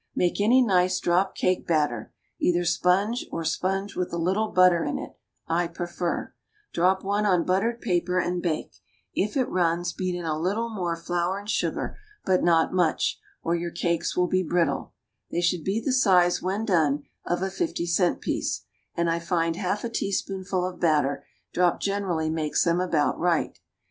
[0.15, 4.97] Make any nice drop cake batter (either sponge, or sponge with a little butter in
[4.97, 5.15] it
[5.47, 6.33] I prefer);
[6.73, 8.73] drop one on buttered paper and bake;
[9.13, 13.53] if it runs, beat in a little more flour and sugar, but not much, or
[13.53, 14.93] your cakes will be brittle;
[15.29, 18.65] they should be the size, when done, of a fifty cent piece,
[18.95, 23.59] and I find half a teaspoonful of batter dropped generally makes them about right.